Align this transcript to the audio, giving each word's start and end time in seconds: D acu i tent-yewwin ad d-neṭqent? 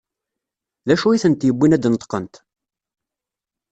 D 0.87 0.89
acu 0.93 1.07
i 1.11 1.21
tent-yewwin 1.23 1.75
ad 1.75 1.81
d-neṭqent? 1.83 2.35